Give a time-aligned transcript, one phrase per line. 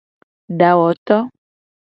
[0.59, 1.17] Dawoto.